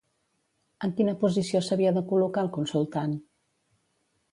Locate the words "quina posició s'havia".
0.99-1.93